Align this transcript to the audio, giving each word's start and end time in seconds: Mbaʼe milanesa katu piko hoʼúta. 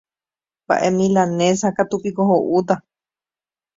Mbaʼe 0.63 0.89
milanesa 0.97 1.67
katu 1.77 1.95
piko 2.03 2.21
hoʼúta. 2.29 2.75